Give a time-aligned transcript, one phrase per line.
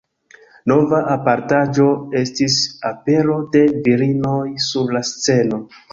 [0.71, 1.85] Nova apartaĵo
[2.21, 2.57] estis
[2.93, 5.63] apero de virinoj sur la sceno.